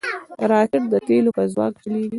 راکټ 0.51 0.83
د 0.93 0.95
تیلو 1.07 1.31
په 1.37 1.43
ځواک 1.53 1.73
چلیږي 1.83 2.09